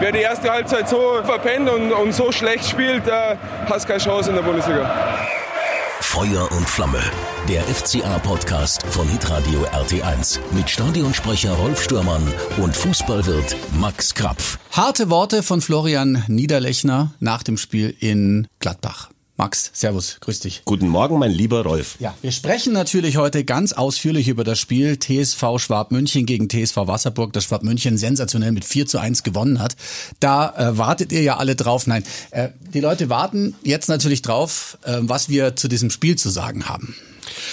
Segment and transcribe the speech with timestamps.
[0.00, 3.36] wer die erste Halbzeit so verpennt und, und so schlecht spielt, äh,
[3.68, 4.90] hast keine Chance in der Bundesliga.
[6.00, 7.00] Feuer und Flamme.
[7.48, 12.22] Der FCA-Podcast von Hitradio RT1 mit Stadionsprecher Rolf Stürmann
[12.56, 14.58] und Fußballwirt Max Krapf.
[14.72, 19.10] Harte Worte von Florian Niederlechner nach dem Spiel in Gladbach.
[19.38, 20.62] Max, Servus, grüß dich.
[20.64, 21.96] Guten Morgen, mein lieber Rolf.
[22.00, 26.76] Ja, wir sprechen natürlich heute ganz ausführlich über das Spiel TSV Schwab München gegen TSV
[26.86, 29.76] Wasserburg, das Schwab München sensationell mit 4 zu 1 gewonnen hat.
[30.20, 31.86] Da äh, wartet ihr ja alle drauf.
[31.86, 36.30] Nein, äh, die Leute warten jetzt natürlich drauf, äh, was wir zu diesem Spiel zu
[36.30, 36.94] sagen haben.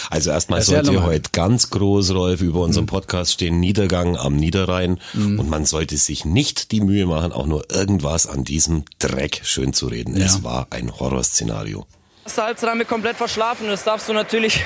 [0.10, 2.90] Also erstmal sollte heute ganz groß, Rolf, über unserem mhm.
[2.90, 5.00] Podcast stehen, Niedergang am Niederrhein.
[5.14, 5.40] Mhm.
[5.40, 9.74] Und man sollte sich nicht die Mühe machen, auch nur irgendwas an diesem Dreck schön
[9.74, 10.18] zu reden.
[10.18, 10.26] Ja.
[10.26, 11.86] Es war ein Horrorszenario.
[12.26, 13.68] Erste Halbzeit haben wir komplett verschlafen.
[13.68, 14.64] Das darfst du natürlich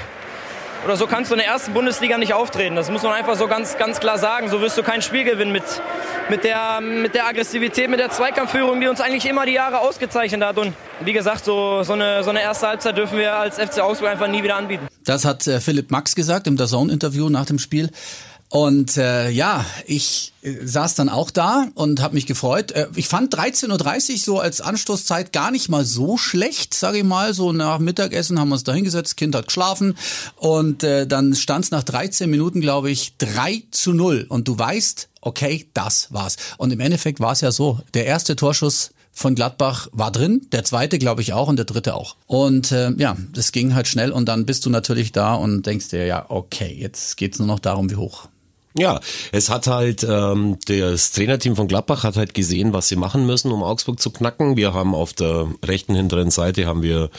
[0.85, 2.75] oder so kannst du in der ersten Bundesliga nicht auftreten.
[2.75, 4.47] Das muss man einfach so ganz, ganz klar sagen.
[4.49, 5.63] So wirst du kein Spiel gewinnen mit,
[6.29, 10.43] mit, der, mit der Aggressivität, mit der Zweikampfführung, die uns eigentlich immer die Jahre ausgezeichnet
[10.43, 10.57] hat.
[10.57, 14.11] Und wie gesagt, so, so, eine, so eine erste Halbzeit dürfen wir als FC Augsburg
[14.11, 14.87] einfach nie wieder anbieten.
[15.07, 17.91] Das hat äh, Philipp Max gesagt im DAZN-Interview nach dem Spiel.
[18.49, 22.71] Und äh, ja, ich äh, saß dann auch da und habe mich gefreut.
[22.71, 27.03] Äh, ich fand 13.30 Uhr so als Anstoßzeit gar nicht mal so schlecht, sage ich
[27.05, 27.33] mal.
[27.33, 29.97] So nach Mittagessen haben wir uns da hingesetzt, Kind hat geschlafen
[30.35, 34.25] und äh, dann stand es nach 13 Minuten, glaube ich, 3 zu 0.
[34.27, 36.35] Und du weißt, okay, das war's.
[36.57, 40.63] Und im Endeffekt war es ja so, der erste Torschuss von Gladbach war drin, der
[40.63, 42.15] zweite glaube ich auch und der dritte auch.
[42.27, 45.89] Und äh, ja, das ging halt schnell und dann bist du natürlich da und denkst
[45.89, 48.27] dir, ja, okay, jetzt geht's nur noch darum, wie hoch.
[48.77, 48.99] Ja,
[49.31, 53.51] es hat halt, ähm, das Trainerteam von Gladbach hat halt gesehen, was sie machen müssen,
[53.51, 54.55] um Augsburg zu knacken.
[54.55, 57.09] Wir haben auf der rechten hinteren Seite haben wir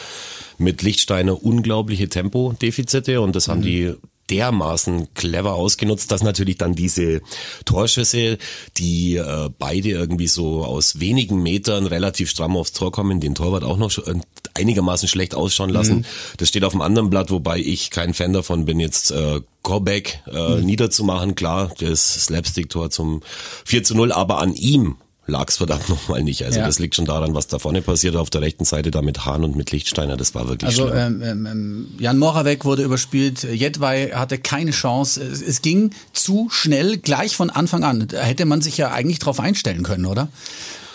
[0.57, 3.65] mit Lichtsteiner unglaubliche Tempodefizite und das haben mhm.
[3.65, 3.95] die
[4.31, 7.23] dermaßen clever ausgenutzt, dass natürlich dann diese
[7.65, 8.39] Torschüsse,
[8.77, 13.65] die äh, beide irgendwie so aus wenigen Metern relativ stramm aufs Tor kommen, den Torwart
[13.65, 14.15] auch noch äh,
[14.55, 15.99] einigermaßen schlecht ausschauen lassen.
[15.99, 16.05] Mhm.
[16.37, 20.23] Das steht auf dem anderen Blatt, wobei ich kein Fan davon bin, jetzt äh, Gorbeck
[20.33, 20.65] äh, mhm.
[20.65, 21.35] niederzumachen.
[21.35, 23.23] Klar, das Slapstick-Tor zum
[23.65, 24.97] 4 zu 0, aber an ihm
[25.29, 26.45] lag es verdammt nochmal nicht.
[26.45, 26.67] Also ja.
[26.67, 29.45] das liegt schon daran, was da vorne passiert auf der rechten Seite da mit Hahn
[29.45, 30.17] und mit Lichtsteiner.
[30.17, 31.23] Das war wirklich also, schlimm.
[31.23, 33.45] Ähm, ähm, Jan Moravec wurde überspielt.
[33.45, 35.23] Jedwai hatte keine Chance.
[35.23, 38.09] Es, es, ging zu schnell gleich von Anfang an.
[38.09, 40.29] Da hätte man sich ja eigentlich drauf einstellen können, oder?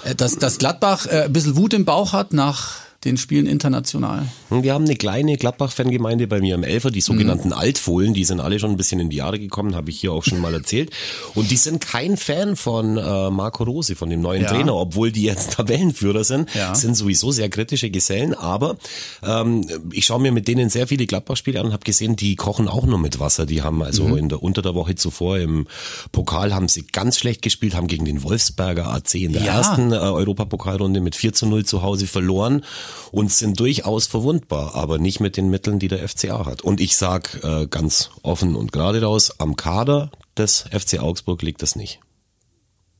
[0.03, 4.27] Äh, dass, dass Gladbach äh, ein bisschen Wut im Bauch hat nach den Spielen international?
[4.49, 7.53] Wir haben eine kleine Gladbach-Fangemeinde bei mir im Elfer, die sogenannten mhm.
[7.53, 10.23] Altfohlen, die sind alle schon ein bisschen in die Jahre gekommen, habe ich hier auch
[10.23, 10.91] schon mal erzählt.
[11.35, 14.49] Und die sind kein Fan von äh, Marco Rose, von dem neuen ja.
[14.49, 16.75] Trainer, obwohl die jetzt Tabellenführer sind, ja.
[16.75, 18.33] sind sowieso sehr kritische Gesellen.
[18.33, 18.77] Aber
[19.23, 22.67] ähm, ich schaue mir mit denen sehr viele Gladbach-Spiele an und habe gesehen, die kochen
[22.67, 23.45] auch nur mit Wasser.
[23.45, 24.17] Die haben also mhm.
[24.17, 25.67] in der unter der Woche zuvor im
[26.11, 29.57] Pokal haben sie ganz schlecht gespielt, haben gegen den Wolfsberger AC in der ja.
[29.57, 32.63] ersten äh, Europapokalrunde mit 4 zu 0 zu Hause verloren
[33.11, 36.61] und sind durchaus verwundbar, aber nicht mit den Mitteln, die der FCA hat.
[36.61, 41.61] Und ich sag äh, ganz offen und gerade raus, am Kader des FC Augsburg liegt
[41.61, 41.99] das nicht.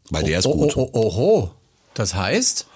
[0.10, 0.78] Weil der ist oh, gut.
[0.78, 1.50] Oh, oh, oh, oh.
[1.94, 2.68] Das heißt?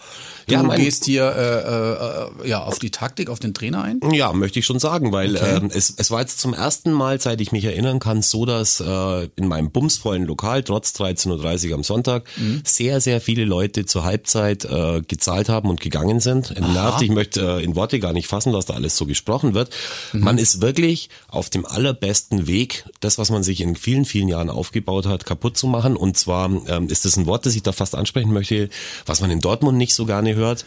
[0.47, 3.99] Du ja, gehst hier äh, äh, ja auf die Taktik, auf den Trainer ein?
[4.13, 5.57] Ja, möchte ich schon sagen, weil okay.
[5.57, 8.79] äh, es, es war jetzt zum ersten Mal, seit ich mich erinnern kann, so, dass
[8.79, 12.61] äh, in meinem bumsvollen Lokal, trotz 13.30 Uhr am Sonntag, mhm.
[12.63, 16.57] sehr, sehr viele Leute zur Halbzeit äh, gezahlt haben und gegangen sind.
[16.57, 19.69] Nervt, ich möchte äh, in Worte gar nicht fassen, was da alles so gesprochen wird.
[20.13, 20.21] Mhm.
[20.21, 24.49] Man ist wirklich auf dem allerbesten Weg, das, was man sich in vielen, vielen Jahren
[24.49, 25.97] aufgebaut hat, kaputt zu machen.
[25.97, 28.69] Und zwar ähm, ist das ein Wort, das ich da fast ansprechen möchte,
[29.05, 30.65] was man in Dortmund nicht so gerne gehört.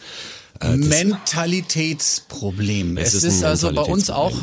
[0.61, 2.97] Äh, Mentalitätsproblem.
[2.97, 4.33] Es, es ist, ist also bei uns auch.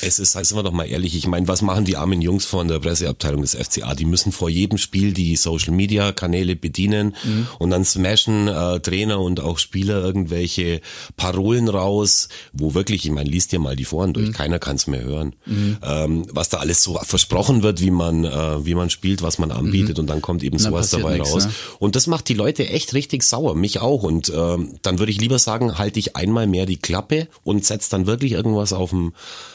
[0.00, 2.68] Es ist, sind wir doch mal ehrlich, ich meine, was machen die armen Jungs von
[2.68, 3.94] der Presseabteilung des FCA?
[3.94, 7.46] Die müssen vor jedem Spiel die Social Media Kanäle bedienen mhm.
[7.58, 10.80] und dann smashen äh, Trainer und auch Spieler irgendwelche
[11.16, 14.32] Parolen raus, wo wirklich, ich meine, liest dir mal die Foren durch, mhm.
[14.32, 15.36] keiner kann es mehr hören.
[15.44, 15.76] Mhm.
[15.82, 19.50] Ähm, was da alles so versprochen wird, wie man, äh, wie man spielt, was man
[19.50, 20.02] anbietet mhm.
[20.02, 21.44] und dann kommt eben sowas dabei nix, raus.
[21.44, 21.50] Ja.
[21.78, 24.02] Und das macht die Leute echt richtig sauer, mich auch.
[24.02, 27.64] Und ähm, dann würde ich lieber sagen, sagen, halte ich einmal mehr die Klappe und
[27.64, 29.12] setze dann wirklich irgendwas auf dem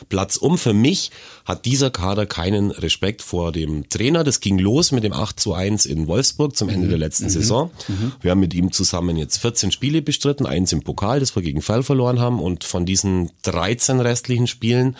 [0.10, 0.58] Platz um.
[0.58, 1.12] Für mich
[1.46, 4.24] hat dieser Kader keinen Respekt vor dem Trainer.
[4.24, 6.92] Das ging los mit dem 8 zu 1 in Wolfsburg zum Ende mhm.
[6.92, 7.30] der letzten mhm.
[7.30, 7.72] Saison.
[7.88, 8.12] Mhm.
[8.22, 11.62] Wir haben mit ihm zusammen jetzt 14 Spiele bestritten, eins im Pokal, das wir gegen
[11.62, 14.96] Fall verloren haben und von diesen 13 restlichen Spielen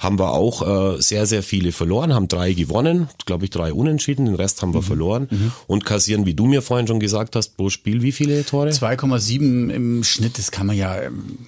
[0.00, 4.24] haben wir auch äh, sehr, sehr viele verloren, haben drei gewonnen, glaube ich drei unentschieden,
[4.24, 4.86] den Rest haben wir mhm.
[4.86, 5.52] verloren mhm.
[5.66, 8.70] und kassieren, wie du mir vorhin schon gesagt hast, pro Spiel wie viele Tore?
[8.70, 11.38] 2,7 im Schnitt, das kann man ja, ähm,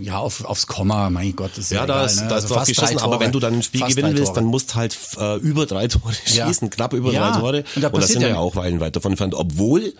[0.00, 2.28] ja auf, aufs Komma, mein Gott, ist ja, ja da ist, ne?
[2.28, 4.74] da ist also drauf geschossen, aber wenn du dann ein Spiel gewinnen willst, dann musst
[4.74, 6.74] halt äh, über drei Tore schießen, ja.
[6.74, 7.30] knapp über ja.
[7.30, 9.94] drei Tore und da, und da sind wir ja auch Weilen weit davon entfernt, obwohl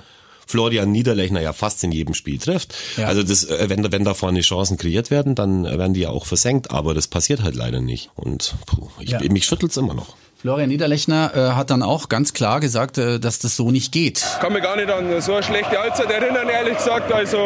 [0.50, 2.75] Florian Niederlechner ja fast in jedem Spiel trifft.
[2.97, 3.06] Ja.
[3.06, 6.26] Also das, äh, wenn, wenn da vorne Chancen kreiert werden, dann werden die ja auch
[6.26, 8.11] versenkt, aber das passiert halt leider nicht.
[8.17, 9.20] Und puh, ich, Ja.
[9.31, 10.14] mich schüttelt's immer noch.
[10.41, 14.25] Florian Niederlechner äh, hat dann auch ganz klar gesagt, äh, dass das so nicht geht.
[14.41, 17.12] kann mich gar nicht an so eine schlechte Halbzeit erinnern, ehrlich gesagt.
[17.12, 17.37] Also,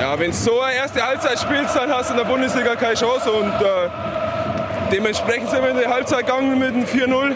[0.00, 2.94] ja, wenn du so eine erste Halbzeit spielst, dann hast du in der Bundesliga keine
[2.94, 3.30] Chance.
[3.30, 3.90] Und äh,
[4.92, 7.34] dementsprechend sind wir in die Halbzeit gegangen mit einem 4-0.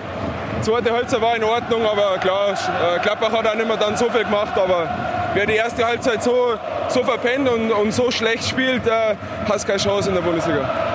[0.62, 4.08] Zweite Halbzeit war in Ordnung, aber klar, äh, Gladbach hat auch nicht mehr dann so
[4.08, 4.56] viel gemacht.
[4.56, 4.88] Aber
[5.34, 6.54] wer die erste Halbzeit so,
[6.88, 9.16] so verpennt und, und so schlecht spielt, äh,
[9.48, 10.91] hast keine Chance in der Bundesliga.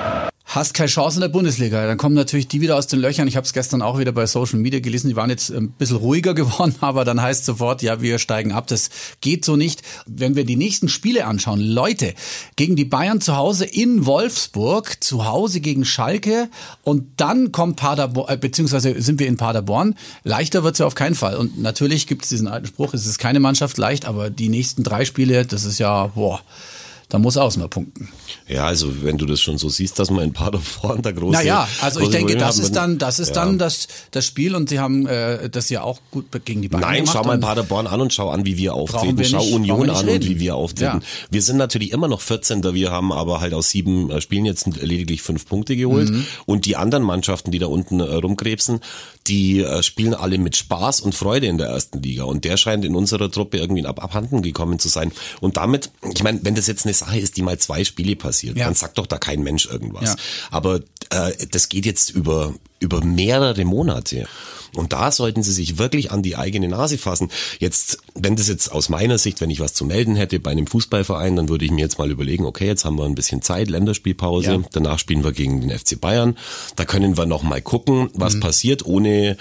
[0.50, 1.86] Hast keine Chance in der Bundesliga.
[1.86, 3.28] Dann kommen natürlich die wieder aus den Löchern.
[3.28, 5.10] Ich habe es gestern auch wieder bei Social Media gelesen.
[5.10, 8.66] Die waren jetzt ein bisschen ruhiger geworden, aber dann heißt sofort, ja, wir steigen ab.
[8.66, 8.88] Das
[9.20, 9.82] geht so nicht.
[10.06, 12.14] Wenn wir die nächsten Spiele anschauen, Leute,
[12.56, 16.48] gegen die Bayern zu Hause in Wolfsburg, zu Hause gegen Schalke
[16.82, 19.96] und dann kommt Paderborn, äh, beziehungsweise sind wir in Paderborn.
[20.24, 21.36] Leichter wird's ja auf keinen Fall.
[21.36, 24.82] Und natürlich gibt es diesen alten Spruch, es ist keine Mannschaft leicht, aber die nächsten
[24.82, 26.40] drei Spiele, das ist ja, boah,
[27.08, 28.10] da muss Außen punkten.
[28.46, 31.32] Ja, also wenn du das schon so siehst, dass man in Paderborn da große...
[31.32, 33.34] Naja, also ich denke, das ist dann, das ist ja.
[33.36, 36.82] dann das, das Spiel und sie haben äh, das ja auch gut gegen die Bayern
[36.82, 37.16] Nein, gemacht.
[37.16, 39.16] schau mal und- Paderborn an und schau an, wie wir auftreten.
[39.16, 40.28] wir schau nicht- Union wir an und reden.
[40.28, 40.98] wie wir auftreten.
[41.00, 41.28] Ja.
[41.30, 42.62] Wir sind natürlich immer noch 14.
[42.74, 46.10] Wir haben aber halt aus sieben äh, Spielen jetzt lediglich fünf Punkte geholt.
[46.10, 46.26] Mhm.
[46.44, 48.80] Und die anderen Mannschaften, die da unten äh, rumkrebsen,
[49.26, 52.24] die äh, spielen alle mit Spaß und Freude in der ersten Liga.
[52.24, 55.12] Und der scheint in unserer Truppe irgendwie ab abhanden gekommen zu sein.
[55.40, 58.56] Und damit, ich meine, wenn das jetzt eine Sache ist, die mal zwei Spiele passiert,
[58.56, 58.66] Ja.
[58.66, 60.10] dann sagt doch da kein Mensch irgendwas.
[60.10, 60.16] Ja.
[60.50, 60.76] Aber
[61.10, 64.26] äh, das geht jetzt über, über mehrere Monate.
[64.74, 67.30] Und da sollten sie sich wirklich an die eigene Nase fassen.
[67.58, 70.66] Jetzt, wenn das jetzt aus meiner Sicht, wenn ich was zu melden hätte bei einem
[70.66, 73.70] Fußballverein, dann würde ich mir jetzt mal überlegen, okay, jetzt haben wir ein bisschen Zeit,
[73.70, 74.60] Länderspielpause, Ja.
[74.72, 76.36] danach spielen wir gegen den FC Bayern.
[76.76, 78.40] Da können wir noch mal gucken, was Mhm.
[78.40, 79.38] passiert, ohne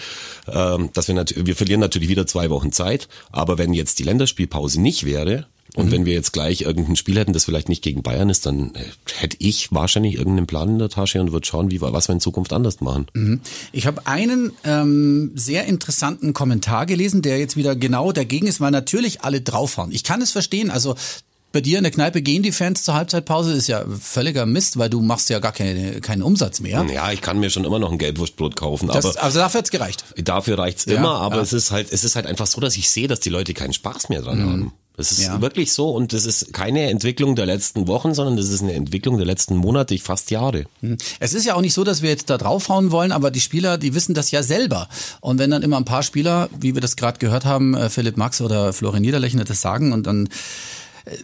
[0.47, 3.09] ähm, dass wir natürlich, wir verlieren natürlich wieder zwei Wochen Zeit.
[3.29, 5.47] Aber wenn jetzt die Länderspielpause nicht wäre,
[5.77, 5.83] Mhm.
[5.83, 8.73] und wenn wir jetzt gleich irgendein Spiel hätten, das vielleicht nicht gegen Bayern ist, dann
[8.75, 8.83] äh,
[9.19, 12.19] hätte ich wahrscheinlich irgendeinen Plan in der Tasche und würde schauen, wie was wir in
[12.19, 13.41] Zukunft anders machen.
[13.71, 18.71] Ich habe einen ähm, sehr interessanten Kommentar gelesen, der jetzt wieder genau dagegen ist, weil
[18.71, 19.91] natürlich alle draufhauen.
[19.91, 20.95] Ich kann es verstehen, also
[21.53, 24.89] bei dir in der Kneipe gehen die Fans zur Halbzeitpause, ist ja völliger Mist, weil
[24.89, 26.85] du machst ja gar keine, keinen Umsatz mehr.
[26.93, 29.71] Ja, ich kann mir schon immer noch ein Gelbwurstbrot kaufen, Das, aber also dafür hat's
[29.71, 30.03] gereicht.
[30.17, 31.15] dafür reicht's Ja, immer.
[31.15, 31.41] Aber ja.
[31.41, 33.73] es ist halt, es ist halt einfach so, dass ich sehe, dass die Leute keinen
[33.73, 34.73] Spaß mehr dran haben.
[34.97, 35.21] Das ist.
[35.21, 35.39] Ja.
[35.41, 39.17] wirklich so und das ist keine Entwicklung der letzten Wochen, sondern das ist eine Entwicklung
[39.17, 40.65] der letzten Monate, fast Jahre.
[41.19, 43.77] Es ist ja auch nicht so, dass wir jetzt da draufhauen wollen, aber die Spieler,
[43.77, 44.89] die wissen das ja selber.
[45.21, 48.17] Und wenn dann immer ein paar Spieler, wie wir das gerade gehört haben, äh, Philipp
[48.17, 50.29] Max oder Florian Niederlechner das sagen und dann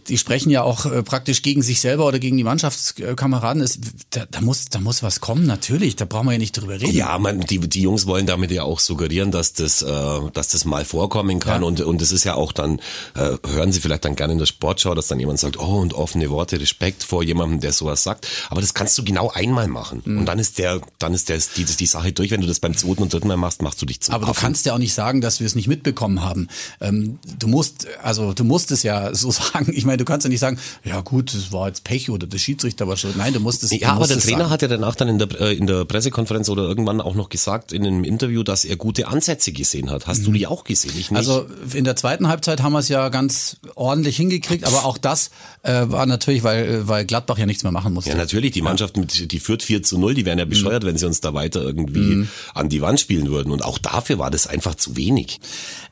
[0.08, 3.62] die sprechen ja auch äh, praktisch gegen sich selber oder gegen die Mannschaftskameraden.
[3.62, 3.80] Es,
[4.12, 5.96] da, da, muss, da muss was kommen, natürlich.
[5.96, 6.94] Da brauchen wir ja nicht drüber reden.
[6.94, 9.88] Ja, man, die, die Jungs wollen damit ja auch suggerieren, dass das, äh,
[10.34, 11.68] dass das mal vorkommen kann Ja.
[11.68, 12.80] und und es ist ja auch dann
[13.16, 15.94] äh, hören Sie vielleicht dann gerne in der Sportschau, dass dann jemand sagt, oh und
[15.94, 18.28] offene Worte, Respekt vor jemandem, der sowas sagt.
[18.50, 20.20] Aber das kannst du genau einmal machen Mhm.
[20.20, 22.32] und dann ist der, dann ist der die, die Sache durch.
[22.32, 24.32] Wenn du das beim zweiten und dritten Mal machst, machst du dich zum Aber du
[24.32, 24.42] Affen.
[24.42, 26.48] kannst ja auch nicht sagen, dass wir es nicht mitbekommen haben.
[26.82, 29.73] Ähm, du musst, also du musst es ja so sagen.
[29.76, 32.38] Ich meine, du kannst ja nicht sagen, ja gut, das war jetzt Pech oder der
[32.38, 33.12] Schiedsrichter war schon.
[33.18, 33.72] Nein, du musst es.
[33.72, 34.50] Ja, aber der Trainer sagen.
[34.50, 37.72] hat ja danach dann in der, äh, in der Pressekonferenz oder irgendwann auch noch gesagt
[37.72, 40.08] in einem Interview, dass er gute Ansätze gesehen hat.
[40.08, 40.92] Hast du die auch gesehen?
[40.98, 41.18] Ich nicht.
[41.18, 45.32] Also in der zweiten Halbzeit haben wir es ja ganz ordentlich hingekriegt, aber auch das
[45.64, 48.10] äh, war natürlich, weil, äh, weil Gladbach ja nichts mehr machen musste.
[48.12, 50.50] Ja, natürlich, die Mannschaft, mit, die führt 4 zu 0, die wären ja Mhm.
[50.50, 53.52] bescheuert, wenn sie uns da weiter irgendwie an die Wand spielen würden.
[53.52, 55.40] Und auch dafür war das einfach zu wenig.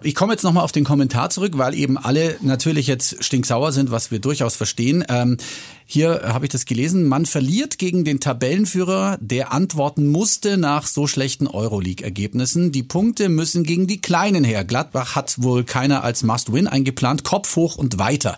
[0.04, 3.92] Ich komme jetzt nochmal auf den Kommentar zurück, weil eben alle natürlich jetzt stinksauer sind,
[3.92, 5.04] was wir durchaus verstehen.
[5.10, 5.38] Ähm,
[5.86, 7.08] hier habe ich das gelesen.
[7.08, 12.72] Man verliert gegen den Tabellenführer, der antworten musste nach so schlechten Euroleague-Ergebnissen.
[12.72, 14.64] Die Punkte müssen gegen die Kleinen her.
[14.64, 17.24] Gladbach hat wohl keiner als Must-Win eingeplant.
[17.24, 18.38] Kopf hoch und weiter.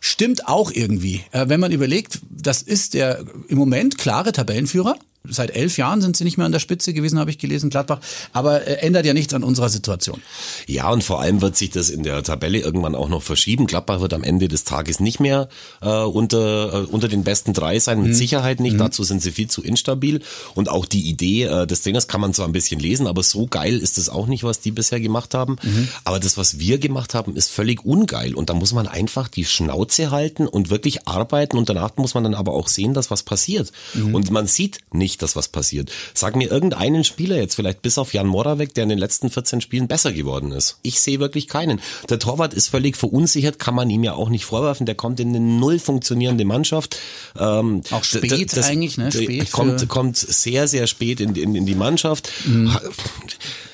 [0.00, 1.22] Stimmt auch irgendwie.
[1.32, 4.96] Äh, wenn man überlegt, das ist der im Moment klare Tabellenführer.
[5.26, 8.00] Seit elf Jahren sind sie nicht mehr an der Spitze gewesen, habe ich gelesen, Gladbach.
[8.34, 10.20] Aber äh, ändert ja nichts an unserer Situation.
[10.66, 13.66] Ja, und vor allem wird sich das in der Tabelle irgendwann auch noch verschieben.
[13.66, 15.48] Gladbach wird am Ende des Tages nicht mehr
[15.80, 18.78] äh, unter, äh, unter den besten drei sein, mit Sicherheit nicht.
[18.78, 20.20] Dazu sind sie viel zu instabil.
[20.54, 23.46] Und auch die Idee äh, des Trainers kann man zwar ein bisschen lesen, aber so
[23.46, 25.56] geil ist es auch nicht, was die bisher gemacht haben.
[26.04, 28.34] Aber das, was wir gemacht haben, ist völlig ungeil.
[28.34, 31.56] Und da muss man einfach die Schnauze halten und wirklich arbeiten.
[31.56, 33.72] Und danach muss man dann aber auch sehen, dass was passiert.
[33.94, 35.92] Und man sieht nicht nicht, dass was passiert.
[36.12, 39.60] Sag mir irgendeinen Spieler jetzt vielleicht bis auf Jan Moravec, der in den letzten 14
[39.60, 40.78] Spielen besser geworden ist.
[40.82, 41.80] Ich sehe wirklich keinen.
[42.10, 44.86] Der Torwart ist völlig verunsichert, kann man ihm ja auch nicht vorwerfen.
[44.86, 46.98] Der kommt in eine null funktionierende Mannschaft.
[47.38, 49.12] Ähm, auch spät das, eigentlich, ne?
[49.12, 52.30] Spät kommt, kommt sehr, sehr spät in, in, in die Mannschaft.
[52.44, 52.76] Mhm.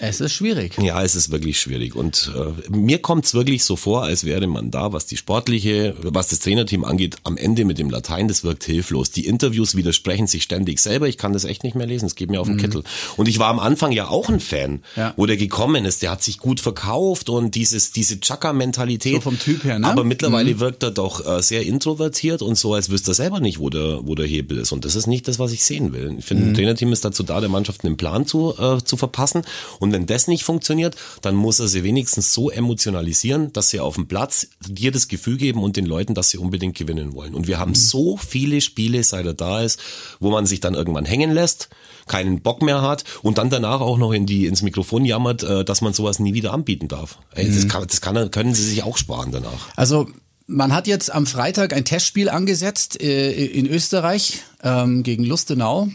[0.02, 0.78] Es ist schwierig.
[0.78, 1.94] Ja, es ist wirklich schwierig.
[1.94, 5.94] Und äh, mir kommt es wirklich so vor, als wäre man da, was die sportliche,
[6.02, 9.11] was das Trainerteam angeht, am Ende mit dem Latein, das wirkt hilflos.
[9.11, 11.06] Die Interviews widersprechen sich ständig selber.
[11.06, 12.06] Ich kann das echt nicht mehr lesen.
[12.06, 12.60] Es geht mir auf den mhm.
[12.60, 12.84] Kittel.
[13.16, 15.14] Und ich war am Anfang ja auch ein Fan, ja.
[15.16, 16.02] wo der gekommen ist.
[16.02, 19.14] Der hat sich gut verkauft und dieses, diese Chaka-Mentalität.
[19.14, 19.87] So vom Typ her, ne?
[19.87, 20.60] Aber mittlerweile mhm.
[20.60, 24.00] wirkt er doch äh, sehr introvertiert und so, als wüsste er selber nicht, wo der,
[24.06, 24.72] wo der Hebel ist.
[24.72, 26.14] Und das ist nicht das, was ich sehen will.
[26.18, 26.50] Ich finde, mhm.
[26.50, 29.42] ein Trainerteam ist dazu da, der Mannschaft einen Plan zu, äh, zu verpassen.
[29.78, 33.94] Und wenn das nicht funktioniert, dann muss er sie wenigstens so emotionalisieren, dass sie auf
[33.94, 37.34] dem Platz dir das Gefühl geben und den Leuten, dass sie unbedingt gewinnen wollen.
[37.34, 37.76] Und wir haben mhm.
[37.76, 39.80] so viele Spiele, seit er da ist,
[40.18, 41.68] wo man sich dann irgendwann hängen lässt,
[42.06, 45.64] keinen Bock mehr hat und dann danach auch noch in die, ins Mikrofon jammert, äh,
[45.64, 47.18] dass man sowas nie wieder anbieten darf.
[47.34, 47.68] Ey, das, mhm.
[47.68, 49.68] kann, das kann, können sie sich auch sparen danach.
[49.76, 50.08] Also
[50.46, 55.88] man hat jetzt am Freitag ein Testspiel angesetzt äh, in Österreich ähm, gegen Lustenau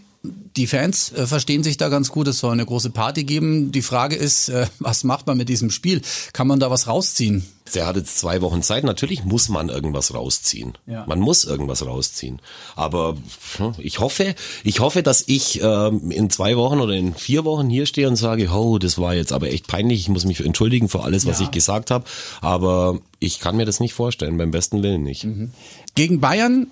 [0.55, 2.27] die Fans äh, verstehen sich da ganz gut.
[2.27, 3.71] Es soll eine große Party geben.
[3.71, 6.01] Die Frage ist, äh, was macht man mit diesem Spiel?
[6.33, 7.45] Kann man da was rausziehen?
[7.73, 8.83] Der hat jetzt zwei Wochen Zeit.
[8.83, 10.77] Natürlich muss man irgendwas rausziehen.
[10.85, 11.05] Ja.
[11.07, 12.39] Man muss irgendwas rausziehen.
[12.75, 13.17] Aber
[13.57, 17.69] hm, ich hoffe, ich hoffe, dass ich äh, in zwei Wochen oder in vier Wochen
[17.69, 20.01] hier stehe und sage, oh, das war jetzt aber echt peinlich.
[20.01, 21.45] Ich muss mich entschuldigen für alles, was ja.
[21.45, 22.05] ich gesagt habe.
[22.41, 25.23] Aber ich kann mir das nicht vorstellen, beim besten Willen nicht.
[25.23, 25.51] Mhm.
[25.95, 26.67] Gegen Bayern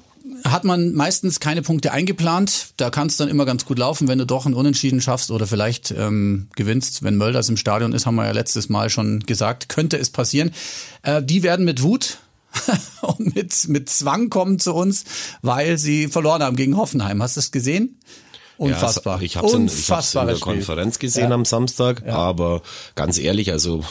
[0.46, 2.74] hat man meistens keine Punkte eingeplant.
[2.78, 5.48] Da kann es dann immer ganz gut laufen, wenn du doch einen Unentschieden schaffst oder
[5.48, 7.04] vielleicht ähm, gewinnst.
[7.04, 10.52] Wenn Mölders im Stadion ist, haben wir ja letztes Mal schon gesagt, könnte es passieren.
[11.02, 12.20] Äh, die werden mit Wut
[13.02, 15.04] und mit, mit Zwang kommen zu uns,
[15.42, 17.22] weil sie verloren haben gegen Hoffenheim.
[17.22, 18.00] Hast du es gesehen?
[18.58, 19.18] Unfassbar.
[19.18, 20.54] Ja, ich habe es in, ich hab's in der Spiel.
[20.54, 21.36] Konferenz gesehen ja.
[21.36, 22.16] am Samstag, ja.
[22.16, 22.62] aber
[22.96, 23.84] ganz ehrlich, also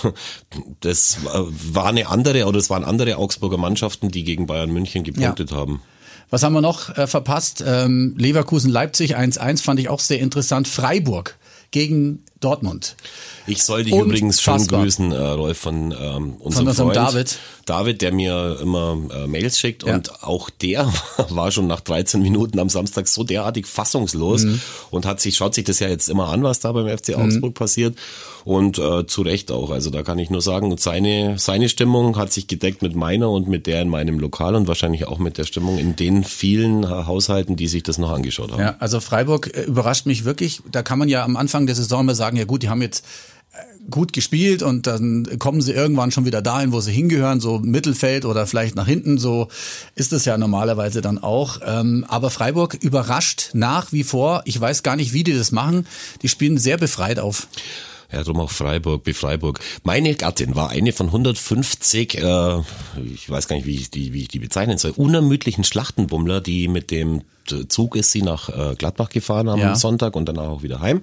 [0.80, 5.52] das war eine andere oder es waren andere Augsburger Mannschaften, die gegen Bayern München gepunktet
[5.52, 5.82] haben.
[6.32, 7.62] Was haben wir noch äh, verpasst?
[7.64, 10.66] Ähm, Leverkusen-Leipzig 1-1 fand ich auch sehr interessant.
[10.66, 11.36] Freiburg
[11.72, 12.96] gegen Dortmund.
[13.46, 17.38] Ich soll dich übrigens schon grüßen, äh, Rolf, von ähm, unserem von Freund David.
[17.66, 19.94] David, der mir immer äh, Mails schickt ja.
[19.94, 20.92] und auch der
[21.28, 24.60] war schon nach 13 Minuten am Samstag so derartig fassungslos mhm.
[24.90, 27.22] und hat sich schaut sich das ja jetzt immer an, was da beim FC mhm.
[27.22, 27.54] Augsburg mhm.
[27.54, 27.96] passiert
[28.44, 29.70] und äh, zu Recht auch.
[29.70, 33.48] Also da kann ich nur sagen, seine seine Stimmung hat sich gedeckt mit meiner und
[33.48, 37.56] mit der in meinem Lokal und wahrscheinlich auch mit der Stimmung in den vielen Haushalten,
[37.56, 38.60] die sich das noch angeschaut haben.
[38.60, 40.62] Ja, also Freiburg äh, überrascht mich wirklich.
[40.70, 43.04] Da kann man ja am Anfang der Saison mal sagen, ja gut, die haben jetzt
[43.52, 47.58] äh, gut gespielt und dann kommen sie irgendwann schon wieder dahin, wo sie hingehören, so
[47.58, 49.48] Mittelfeld oder vielleicht nach hinten, so
[49.94, 51.60] ist es ja normalerweise dann auch.
[51.64, 54.42] Ähm, aber Freiburg überrascht nach wie vor.
[54.44, 55.86] Ich weiß gar nicht, wie die das machen.
[56.22, 57.48] Die spielen sehr befreit auf.
[58.12, 59.60] Ja, drum auch Freiburg, bei Freiburg.
[59.84, 62.58] Meine Gattin war eine von 150, äh,
[63.14, 66.68] ich weiß gar nicht, wie ich die, wie ich die bezeichnen soll, unermüdlichen Schlachtenbummler, die
[66.68, 67.22] mit dem
[67.68, 69.74] Zug ist sie nach äh, Gladbach gefahren am ja.
[69.74, 71.02] Sonntag und danach auch wieder heim.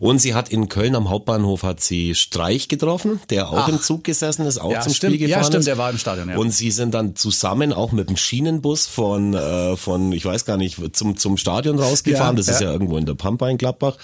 [0.00, 3.68] Und sie hat in Köln am Hauptbahnhof hat sie Streich getroffen, der auch Ach.
[3.68, 5.12] im Zug gesessen ist, auch ja, zum stimmt.
[5.12, 5.66] Spiel gefahren Ja, stimmt, ist.
[5.66, 6.38] der war im Stadion, ja.
[6.38, 10.56] Und sie sind dann zusammen auch mit dem Schienenbus von, äh, von ich weiß gar
[10.56, 12.34] nicht, zum, zum Stadion rausgefahren.
[12.34, 13.98] Ja, das ist ja irgendwo in der Pampa in Gladbach.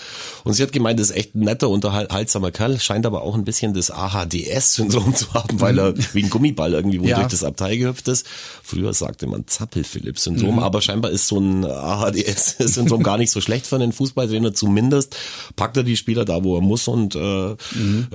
[0.45, 3.45] Und sie hat gemeint, das ist echt ein netter, unterhaltsamer Kerl, scheint aber auch ein
[3.45, 7.78] bisschen das AHDS-Syndrom zu haben, weil er wie ein Gummiball irgendwie wohl durch das Abteil
[7.78, 8.26] gehüpft ist.
[8.62, 10.62] Früher sagte man Zappel-Philipp-Syndrom, mhm.
[10.62, 14.54] aber scheinbar ist so ein AHDS-Syndrom gar nicht so schlecht für einen Fußballtrainer.
[14.54, 15.16] Zumindest
[15.56, 18.08] packt er die Spieler da, wo er muss und äh, mhm.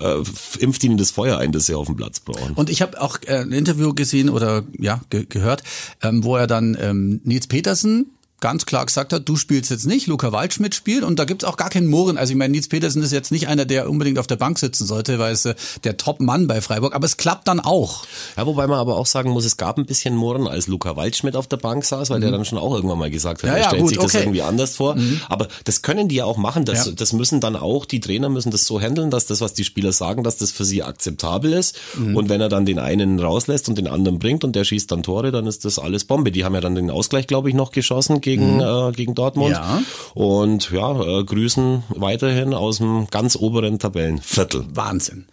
[0.60, 2.54] impft ihnen das Feuer ein, das sie auf dem Platz brauchen.
[2.56, 5.64] Und ich habe auch äh, ein Interview gesehen oder ja ge gehört,
[6.02, 10.08] ähm, wo er dann ähm, Nils Petersen ganz klar gesagt hat, du spielst jetzt nicht,
[10.08, 12.18] Luca Waldschmidt spielt und da gibt's auch gar keinen Mohren.
[12.18, 14.86] Also ich meine, Nils Petersen ist jetzt nicht einer, der unbedingt auf der Bank sitzen
[14.86, 18.04] sollte, weil es äh, der Top-Mann bei Freiburg, aber es klappt dann auch.
[18.36, 21.36] Ja, wobei man aber auch sagen muss, es gab ein bisschen Mohren, als Luca Waldschmidt
[21.36, 22.22] auf der Bank saß, weil mhm.
[22.24, 24.16] der dann schon auch irgendwann mal gesagt hat, ja, er ja, stellt gut, sich das
[24.16, 24.24] okay.
[24.24, 24.96] irgendwie anders vor.
[24.96, 25.22] Mhm.
[25.30, 26.92] Aber das können die ja auch machen, das, ja.
[26.92, 29.92] das müssen dann auch, die Trainer müssen das so handeln, dass das, was die Spieler
[29.92, 32.16] sagen, dass das für sie akzeptabel ist mhm.
[32.16, 35.04] und wenn er dann den einen rauslässt und den anderen bringt und der schießt dann
[35.04, 36.32] Tore, dann ist das alles Bombe.
[36.32, 38.62] Die haben ja dann den Ausgleich, glaube ich, noch geschossen gegen, mhm.
[38.62, 39.56] äh, gegen Dortmund.
[39.56, 39.82] Ja.
[40.14, 44.66] Und ja, äh, grüßen weiterhin aus dem ganz oberen Tabellenviertel.
[44.74, 45.26] Wahnsinn.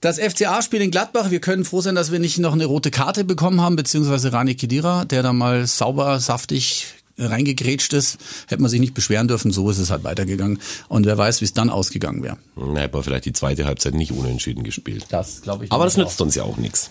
[0.00, 3.24] Das FCA-Spiel in Gladbach, wir können froh sein, dass wir nicht noch eine rote Karte
[3.24, 6.86] bekommen haben, beziehungsweise Rani Kedira, der da mal sauber, saftig
[7.18, 8.18] reingegrätscht ist,
[8.48, 9.50] hätte man sich nicht beschweren dürfen.
[9.50, 10.58] So ist es halt weitergegangen.
[10.88, 12.36] Und wer weiß, wie es dann ausgegangen wäre.
[12.56, 15.06] Na, hätte man vielleicht die zweite Halbzeit nicht unentschieden gespielt.
[15.08, 15.72] Das glaube ich.
[15.72, 16.26] Aber das nützt auch.
[16.26, 16.90] uns ja auch nichts.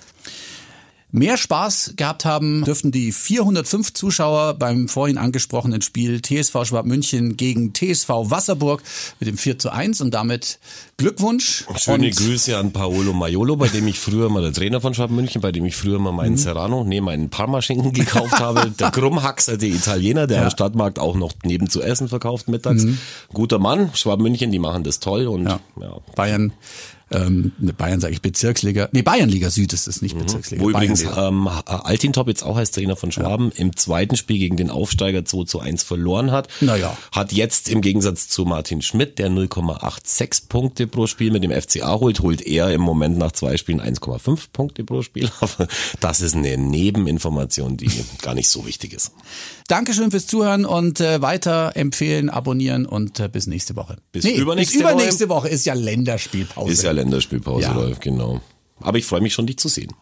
[1.15, 7.38] Mehr Spaß gehabt haben dürften die 405 Zuschauer beim vorhin angesprochenen Spiel TSV Schwab München
[7.38, 8.84] gegen TSV Wasserburg
[9.22, 10.60] mit dem 4 zu 1 und damit
[10.98, 11.63] Glückwunsch.
[11.77, 15.10] Schöne und Grüße an Paolo Maiolo, bei dem ich früher mal der Trainer von Schwab
[15.10, 18.72] München, bei dem ich früher mal meinen Serrano, nee, meinen Parmaschinken gekauft habe.
[18.72, 22.86] Der Krummhaxer, der Italiener, der am Stadtmarkt auch noch neben zu essen verkauft mittags.
[23.31, 25.62] Guter Mann, Schwab München, die machen das toll und Ja.
[25.79, 25.98] ja.
[26.13, 26.51] Bayern,
[27.15, 30.63] ähm, ne, Bayern sage ich Bezirksliga, nee, Bayernliga Süd ist es, nicht Bezirksliga.
[30.63, 34.69] Wo übrigens ähm, Altintop jetzt auch als Trainer von Schwaben im zweiten Spiel gegen den
[34.69, 36.48] Aufsteiger 2 zu 1 verloren hat.
[36.62, 36.98] Naja.
[37.12, 42.00] Hat jetzt im Gegensatz zu Martin Schmidt, der 0,86 Punkte pro Spiel mit dem FCA
[42.00, 45.29] holt, holt er im Moment nach zwei Spielen 1,5 Punkte pro Spiel.
[45.39, 45.67] Aber
[46.00, 47.89] das ist eine Nebeninformation, die
[48.22, 49.12] gar nicht so wichtig ist.
[49.67, 53.98] Dankeschön fürs Zuhören und äh, weiter empfehlen, abonnieren und äh, bis nächste Woche.
[54.12, 55.50] Bis nee, übernächste bis übernächste Woche.
[55.50, 56.72] ist ja Länderspielpause.
[56.72, 57.04] Ist ja Länderspielpause,
[57.63, 57.74] Ja.
[57.74, 58.41] Rolf, genau.
[58.79, 59.95] Aber ich freue mich schon, dich zu sehen.